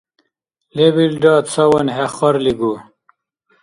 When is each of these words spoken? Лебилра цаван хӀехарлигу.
Лебилра 0.75 1.35
цаван 1.49 1.87
хӀехарлигу. 1.95 2.73